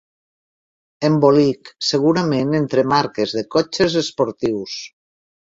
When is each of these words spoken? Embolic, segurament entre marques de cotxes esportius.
Embolic, 1.09 1.69
segurament 1.89 2.57
entre 2.61 2.85
marques 2.95 3.35
de 3.41 3.45
cotxes 3.59 4.01
esportius. 4.03 4.77